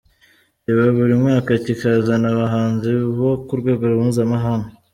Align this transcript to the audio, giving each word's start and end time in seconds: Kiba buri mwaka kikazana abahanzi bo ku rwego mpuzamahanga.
Kiba 0.63 0.85
buri 0.95 1.13
mwaka 1.21 1.51
kikazana 1.63 2.25
abahanzi 2.33 2.89
bo 3.17 3.31
ku 3.45 3.53
rwego 3.59 3.83
mpuzamahanga. 3.97 4.69